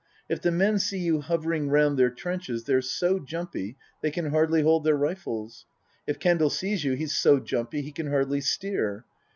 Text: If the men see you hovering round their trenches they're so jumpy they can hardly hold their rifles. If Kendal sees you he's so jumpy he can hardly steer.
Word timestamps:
If 0.27 0.41
the 0.41 0.49
men 0.49 0.79
see 0.79 0.97
you 0.97 1.21
hovering 1.21 1.69
round 1.69 1.95
their 1.95 2.09
trenches 2.09 2.63
they're 2.63 2.81
so 2.81 3.19
jumpy 3.19 3.77
they 4.01 4.09
can 4.09 4.31
hardly 4.31 4.63
hold 4.63 4.83
their 4.83 4.97
rifles. 4.97 5.67
If 6.07 6.17
Kendal 6.17 6.49
sees 6.49 6.83
you 6.83 6.93
he's 6.93 7.15
so 7.15 7.39
jumpy 7.39 7.83
he 7.83 7.91
can 7.91 8.07
hardly 8.07 8.41
steer. 8.41 9.05